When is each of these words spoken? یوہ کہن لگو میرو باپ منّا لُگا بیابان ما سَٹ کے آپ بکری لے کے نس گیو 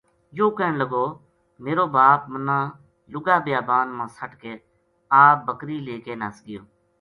یوہ 0.37 0.55
کہن 0.57 0.73
لگو 0.81 1.05
میرو 1.63 1.85
باپ 1.95 2.21
منّا 2.31 2.59
لُگا 3.11 3.35
بیابان 3.45 3.87
ما 3.97 4.05
سَٹ 4.17 4.31
کے 4.41 4.53
آپ 5.23 5.37
بکری 5.47 5.77
لے 5.87 5.97
کے 6.05 6.13
نس 6.21 6.35
گیو 6.45 6.61